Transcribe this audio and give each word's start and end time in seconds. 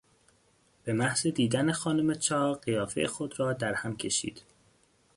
به 0.83 0.93
محض 0.93 1.27
دیدن 1.27 1.71
خانم 1.71 2.13
چاق 2.13 2.63
قیافهی 2.65 3.07
خود 3.07 3.39
را 3.39 3.53
درهم 3.53 3.97
کشید. 3.97 4.41